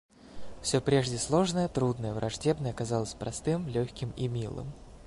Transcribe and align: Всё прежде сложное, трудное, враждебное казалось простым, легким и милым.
Всё 0.63 0.81
прежде 0.81 1.19
сложное, 1.19 1.67
трудное, 1.67 2.11
враждебное 2.15 2.73
казалось 2.73 3.13
простым, 3.13 3.67
легким 3.67 4.09
и 4.17 4.27
милым. 4.27 4.73